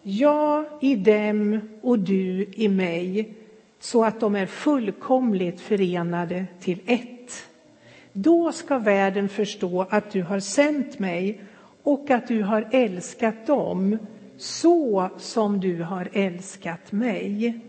Jag 0.02 0.65
i 0.82 0.95
dem 0.95 1.60
och 1.82 1.99
du 1.99 2.45
i 2.54 2.67
mig, 2.67 3.34
så 3.80 4.04
att 4.04 4.19
de 4.19 4.36
är 4.36 4.45
fullkomligt 4.45 5.62
förenade 5.62 6.45
till 6.60 6.80
ett. 6.86 7.12
Då 8.13 8.52
ska 8.52 8.78
världen 8.78 9.30
förstå 9.30 9.86
att 9.89 10.12
du 10.12 10.23
har 10.23 10.39
sänt 10.39 10.99
mig 10.99 11.41
och 11.84 12.10
att 12.10 12.28
du 12.28 12.43
har 12.43 12.67
älskat 12.71 13.47
dem 13.47 13.97
så 14.38 15.10
som 15.17 15.60
du 15.60 15.84
har 15.84 16.10
älskat 16.13 16.91
mig. 16.91 17.60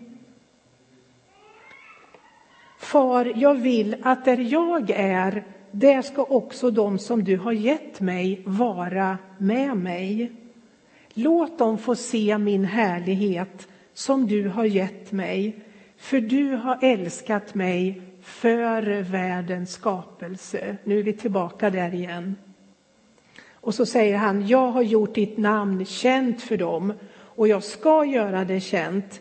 Far, 2.79 3.33
jag 3.37 3.55
vill 3.55 3.97
att 4.03 4.25
där 4.25 4.37
jag 4.37 4.91
är, 4.91 5.45
där 5.71 6.03
ska 6.03 6.23
också 6.23 6.71
de 6.71 6.99
som 6.99 7.25
du 7.25 7.37
har 7.37 7.53
gett 7.53 8.01
mig 8.01 8.43
vara 8.47 9.19
med 9.39 9.77
mig. 9.77 10.33
Låt 11.15 11.59
dem 11.59 11.79
få 11.79 11.95
se 11.95 12.39
min 12.39 12.65
härlighet 12.65 13.69
som 13.95 14.27
du 14.27 14.49
har 14.49 14.65
gett 14.65 15.13
mig, 15.13 15.57
för 15.97 16.21
du 16.21 16.57
har 16.57 16.79
älskat 16.83 17.55
mig 17.55 18.03
före 18.25 19.03
världens 19.03 19.73
skapelse. 19.73 20.77
Nu 20.85 20.99
är 20.99 21.03
vi 21.03 21.13
tillbaka 21.13 21.71
där 21.71 21.95
igen. 21.95 22.37
Och 23.53 23.75
så 23.75 23.87
säger 23.87 24.17
han, 24.17 24.47
jag 24.47 24.69
har 24.69 24.83
gjort 24.83 25.15
ditt 25.15 25.39
namn 25.39 25.85
känt 25.85 26.43
för 26.43 26.57
dem 26.57 26.93
och 27.15 27.49
jag 27.49 27.65
ska 27.65 28.05
göra 28.05 28.45
det 28.45 28.61
känt 28.61 29.21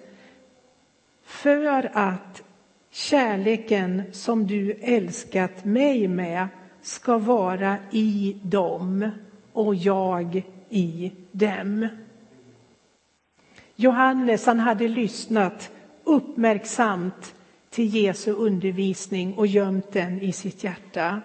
för 1.24 1.92
att 1.94 2.44
kärleken 2.92 4.04
som 4.12 4.48
du 4.48 4.72
älskat 4.72 5.66
mig 5.66 6.08
med 6.08 6.48
ska 6.82 7.18
vara 7.18 7.78
i 7.92 8.38
dem 8.42 9.10
och 9.54 9.76
jag 9.76 10.44
i 10.70 11.12
dem. 11.32 11.88
Johannes 13.76 14.46
han 14.46 14.60
hade 14.60 14.88
lyssnat 14.88 15.72
uppmärksamt 16.04 17.36
till 17.74 17.96
Jesu 17.96 18.32
undervisning 18.32 19.34
och 19.34 19.48
gömt 19.48 19.92
den 19.92 20.22
i 20.22 20.32
sitt 20.32 20.64
hjärta. 20.64 21.22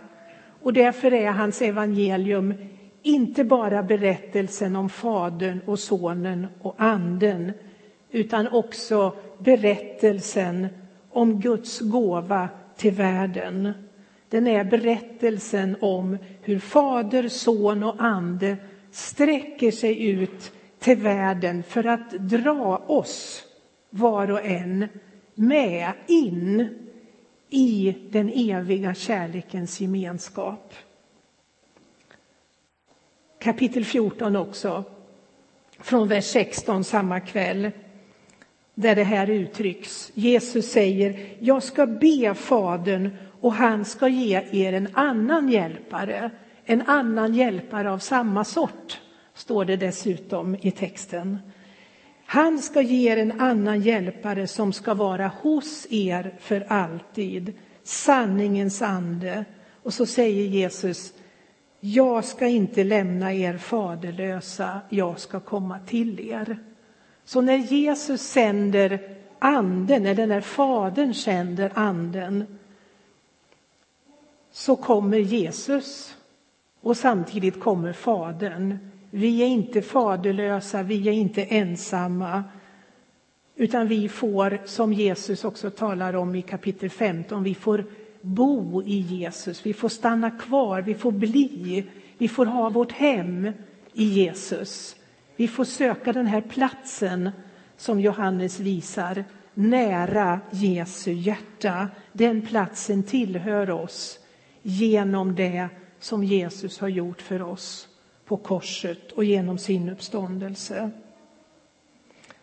Och 0.62 0.72
därför 0.72 1.12
är 1.12 1.30
hans 1.30 1.62
evangelium 1.62 2.54
inte 3.02 3.44
bara 3.44 3.82
berättelsen 3.82 4.76
om 4.76 4.88
Fadern 4.88 5.60
och 5.66 5.78
Sonen 5.78 6.46
och 6.62 6.74
Anden 6.78 7.52
utan 8.10 8.48
också 8.48 9.14
berättelsen 9.38 10.66
om 11.10 11.40
Guds 11.40 11.80
gåva 11.80 12.48
till 12.76 12.92
världen. 12.92 13.72
Den 14.28 14.46
är 14.46 14.64
berättelsen 14.64 15.76
om 15.80 16.18
hur 16.42 16.58
Fader, 16.58 17.28
Son 17.28 17.82
och 17.82 17.94
Ande 17.98 18.56
sträcker 18.90 19.70
sig 19.70 20.10
ut 20.10 20.52
till 20.78 20.96
världen 20.96 21.62
för 21.62 21.86
att 21.86 22.10
dra 22.10 22.76
oss, 22.86 23.44
var 23.90 24.30
och 24.30 24.44
en, 24.44 24.88
med 25.38 25.92
in 26.06 26.68
i 27.48 27.96
den 28.10 28.32
eviga 28.34 28.94
kärlekens 28.94 29.80
gemenskap. 29.80 30.74
Kapitel 33.38 33.84
14 33.84 34.36
också, 34.36 34.84
från 35.78 36.08
vers 36.08 36.24
16 36.24 36.84
samma 36.84 37.20
kväll, 37.20 37.70
där 38.74 38.94
det 38.96 39.04
här 39.04 39.30
uttrycks. 39.30 40.12
Jesus 40.14 40.72
säger, 40.72 41.36
jag 41.38 41.62
ska 41.62 41.86
be 41.86 42.34
Fadern 42.34 43.10
och 43.40 43.52
han 43.52 43.84
ska 43.84 44.08
ge 44.08 44.42
er 44.52 44.72
en 44.72 44.88
annan 44.92 45.48
hjälpare, 45.48 46.30
en 46.64 46.82
annan 46.82 47.34
hjälpare 47.34 47.90
av 47.90 47.98
samma 47.98 48.44
sort, 48.44 49.00
står 49.34 49.64
det 49.64 49.76
dessutom 49.76 50.56
i 50.60 50.70
texten. 50.70 51.38
Han 52.30 52.58
ska 52.58 52.82
ge 52.82 53.12
er 53.12 53.16
en 53.16 53.40
annan 53.40 53.80
hjälpare 53.80 54.46
som 54.46 54.72
ska 54.72 54.94
vara 54.94 55.28
hos 55.28 55.86
er 55.90 56.34
för 56.40 56.66
alltid, 56.68 57.52
sanningens 57.82 58.82
ande. 58.82 59.44
Och 59.82 59.94
så 59.94 60.06
säger 60.06 60.44
Jesus, 60.44 61.12
jag 61.80 62.24
ska 62.24 62.46
inte 62.46 62.84
lämna 62.84 63.34
er 63.34 63.58
faderlösa, 63.58 64.80
jag 64.88 65.20
ska 65.20 65.40
komma 65.40 65.78
till 65.78 66.20
er. 66.20 66.58
Så 67.24 67.40
när 67.40 67.56
Jesus 67.56 68.22
sänder 68.22 69.16
anden, 69.38 70.06
eller 70.06 70.26
när 70.26 70.40
Fadern 70.40 71.14
sänder 71.14 71.72
anden, 71.74 72.58
så 74.52 74.76
kommer 74.76 75.18
Jesus 75.18 76.16
och 76.80 76.96
samtidigt 76.96 77.60
kommer 77.60 77.92
Fadern. 77.92 78.78
Vi 79.10 79.42
är 79.42 79.46
inte 79.46 79.82
faderlösa, 79.82 80.82
vi 80.82 81.08
är 81.08 81.12
inte 81.12 81.42
ensamma, 81.42 82.44
utan 83.56 83.88
vi 83.88 84.08
får, 84.08 84.58
som 84.64 84.92
Jesus 84.92 85.44
också 85.44 85.70
talar 85.70 86.16
om 86.16 86.34
i 86.34 86.42
kapitel 86.42 86.90
15, 86.90 87.42
vi 87.42 87.54
får 87.54 87.84
bo 88.20 88.82
i 88.82 88.98
Jesus, 88.98 89.66
vi 89.66 89.72
får 89.72 89.88
stanna 89.88 90.30
kvar, 90.30 90.82
vi 90.82 90.94
får 90.94 91.12
bli, 91.12 91.84
vi 92.18 92.28
får 92.28 92.46
ha 92.46 92.68
vårt 92.70 92.92
hem 92.92 93.52
i 93.92 94.04
Jesus. 94.04 94.96
Vi 95.36 95.48
får 95.48 95.64
söka 95.64 96.12
den 96.12 96.26
här 96.26 96.40
platsen 96.40 97.30
som 97.76 98.00
Johannes 98.00 98.60
visar, 98.60 99.24
nära 99.54 100.40
Jesu 100.50 101.12
hjärta. 101.12 101.88
Den 102.12 102.42
platsen 102.42 103.02
tillhör 103.02 103.70
oss 103.70 104.18
genom 104.62 105.34
det 105.34 105.68
som 106.00 106.24
Jesus 106.24 106.78
har 106.78 106.88
gjort 106.88 107.22
för 107.22 107.42
oss 107.42 107.87
på 108.28 108.36
korset 108.36 109.12
och 109.12 109.24
genom 109.24 109.58
sin 109.58 109.88
uppståndelse. 109.88 110.90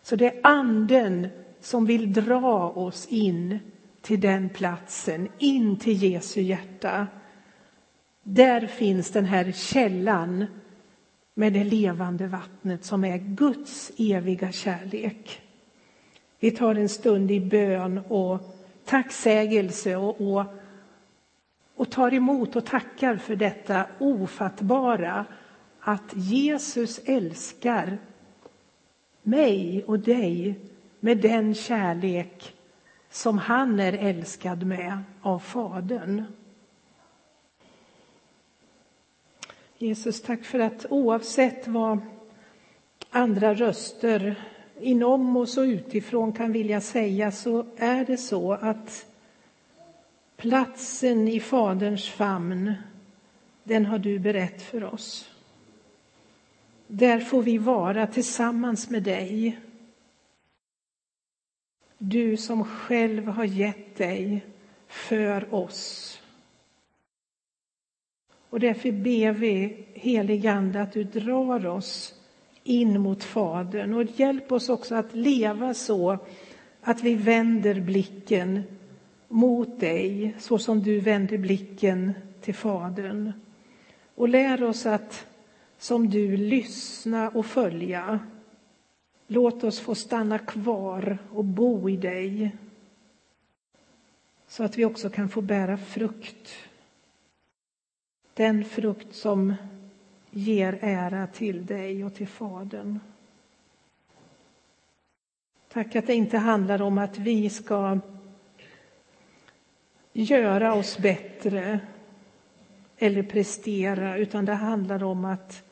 Så 0.02 0.16
det 0.16 0.26
är 0.26 0.40
anden 0.42 1.28
som 1.60 1.86
vill 1.86 2.12
dra 2.12 2.70
oss 2.70 3.06
in 3.06 3.58
till 4.02 4.20
den 4.20 4.48
platsen, 4.48 5.28
in 5.38 5.78
till 5.78 6.02
Jesu 6.02 6.40
hjärta. 6.40 7.06
Där 8.22 8.66
finns 8.66 9.10
den 9.10 9.24
här 9.24 9.52
källan 9.52 10.44
med 11.34 11.52
det 11.52 11.64
levande 11.64 12.26
vattnet 12.26 12.84
som 12.84 13.04
är 13.04 13.18
Guds 13.18 13.92
eviga 13.98 14.52
kärlek. 14.52 15.40
Vi 16.40 16.50
tar 16.50 16.74
en 16.74 16.88
stund 16.88 17.30
i 17.30 17.40
bön 17.40 17.98
och 17.98 18.40
tacksägelse 18.84 19.96
och, 19.96 20.20
och, 20.20 20.44
och 21.74 21.90
tar 21.90 22.14
emot 22.14 22.56
och 22.56 22.66
tackar 22.66 23.16
för 23.16 23.36
detta 23.36 23.86
ofattbara 23.98 25.24
att 25.88 26.12
Jesus 26.14 27.00
älskar 27.04 27.98
mig 29.22 29.84
och 29.84 29.98
dig 29.98 30.60
med 31.00 31.18
den 31.18 31.54
kärlek 31.54 32.54
som 33.10 33.38
han 33.38 33.80
är 33.80 33.92
älskad 33.92 34.66
med 34.66 35.02
av 35.22 35.38
Fadern. 35.38 36.24
Jesus, 39.78 40.22
tack 40.22 40.44
för 40.44 40.58
att 40.58 40.86
oavsett 40.90 41.68
vad 41.68 41.98
andra 43.10 43.54
röster 43.54 44.44
inom 44.80 45.36
oss 45.36 45.56
och 45.56 45.62
utifrån 45.62 46.32
kan 46.32 46.52
vilja 46.52 46.80
säga 46.80 47.32
så 47.32 47.66
är 47.76 48.04
det 48.04 48.16
så 48.16 48.52
att 48.52 49.06
platsen 50.36 51.28
i 51.28 51.40
Faderns 51.40 52.08
famn, 52.08 52.74
den 53.64 53.86
har 53.86 53.98
du 53.98 54.18
berett 54.18 54.62
för 54.62 54.84
oss. 54.84 55.35
Där 56.86 57.20
får 57.20 57.42
vi 57.42 57.58
vara 57.58 58.06
tillsammans 58.06 58.90
med 58.90 59.02
dig. 59.02 59.58
Du 61.98 62.36
som 62.36 62.64
själv 62.64 63.28
har 63.28 63.44
gett 63.44 63.96
dig 63.96 64.46
för 64.86 65.54
oss. 65.54 66.12
Och 68.50 68.60
därför 68.60 68.92
ber 68.92 69.32
vi, 69.32 69.86
heligande, 69.94 70.82
att 70.82 70.92
du 70.92 71.04
drar 71.04 71.66
oss 71.66 72.14
in 72.64 73.00
mot 73.00 73.24
Fadern 73.24 73.94
och 73.94 74.04
hjälp 74.04 74.52
oss 74.52 74.68
också 74.68 74.94
att 74.94 75.14
leva 75.14 75.74
så 75.74 76.18
att 76.80 77.02
vi 77.02 77.14
vänder 77.14 77.80
blicken 77.80 78.62
mot 79.28 79.80
dig 79.80 80.34
så 80.38 80.58
som 80.58 80.82
du 80.82 81.00
vänder 81.00 81.38
blicken 81.38 82.12
till 82.40 82.54
Fadern. 82.54 83.32
Och 84.14 84.28
lär 84.28 84.62
oss 84.62 84.86
att 84.86 85.26
som 85.78 86.10
du 86.10 86.36
lyssna 86.36 87.28
och 87.28 87.46
följa. 87.46 88.20
Låt 89.26 89.64
oss 89.64 89.80
få 89.80 89.94
stanna 89.94 90.38
kvar 90.38 91.18
och 91.32 91.44
bo 91.44 91.90
i 91.90 91.96
dig 91.96 92.56
så 94.46 94.64
att 94.64 94.78
vi 94.78 94.84
också 94.84 95.10
kan 95.10 95.28
få 95.28 95.40
bära 95.40 95.76
frukt 95.76 96.56
den 98.36 98.64
frukt 98.64 99.14
som 99.14 99.54
ger 100.30 100.78
ära 100.80 101.26
till 101.26 101.66
dig 101.66 102.04
och 102.04 102.14
till 102.14 102.28
Fadern. 102.28 103.00
Tack 105.68 105.96
att 105.96 106.06
det 106.06 106.14
inte 106.14 106.38
handlar 106.38 106.82
om 106.82 106.98
att 106.98 107.18
vi 107.18 107.50
ska 107.50 107.98
göra 110.12 110.74
oss 110.74 110.98
bättre 110.98 111.80
eller 112.98 113.22
prestera, 113.22 114.16
utan 114.16 114.44
det 114.44 114.54
handlar 114.54 115.02
om 115.02 115.24
att 115.24 115.65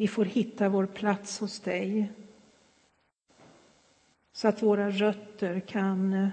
vi 0.00 0.08
får 0.08 0.24
hitta 0.24 0.68
vår 0.68 0.86
plats 0.86 1.40
hos 1.40 1.60
dig. 1.60 2.12
Så 4.32 4.48
att 4.48 4.62
våra 4.62 4.90
rötter 4.90 5.60
kan, 5.60 6.30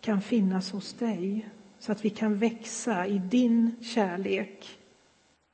kan 0.00 0.22
finnas 0.22 0.70
hos 0.72 0.92
dig 0.92 1.48
så 1.78 1.92
att 1.92 2.04
vi 2.04 2.10
kan 2.10 2.38
växa 2.38 3.06
i 3.06 3.18
din 3.18 3.74
kärlek, 3.82 4.78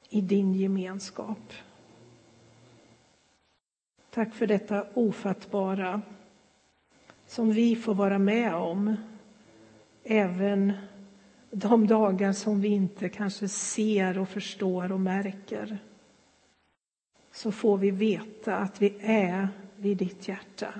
i 0.08 0.20
din 0.20 0.54
gemenskap. 0.54 1.52
Tack 4.10 4.34
för 4.34 4.46
detta 4.46 4.86
ofattbara 4.94 6.02
som 7.26 7.52
vi 7.52 7.76
får 7.76 7.94
vara 7.94 8.18
med 8.18 8.54
om 8.54 8.96
även 10.04 10.72
de 11.50 11.86
dagar 11.86 12.32
som 12.32 12.60
vi 12.60 12.68
inte 12.68 13.08
kanske 13.08 13.48
ser 13.48 14.18
och 14.18 14.28
förstår 14.28 14.92
och 14.92 15.00
märker. 15.00 15.78
Så 17.36 17.52
får 17.52 17.78
vi 17.78 17.90
veta 17.90 18.56
att 18.56 18.82
vi 18.82 18.94
är 19.00 19.48
vid 19.76 19.96
ditt 19.96 20.28
hjärta 20.28 20.72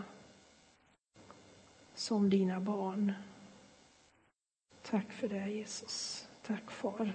som 1.95 2.31
dina 2.31 2.61
barn. 2.61 3.13
Tack 4.83 5.13
för 5.13 5.29
det, 5.29 5.49
Jesus. 5.49 6.27
Tack, 6.47 6.71
Far. 6.71 7.13